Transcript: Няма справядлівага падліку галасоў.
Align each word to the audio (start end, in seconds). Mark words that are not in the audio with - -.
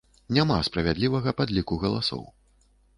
Няма 0.37 0.57
справядлівага 0.69 1.37
падліку 1.43 1.81
галасоў. 1.87 2.29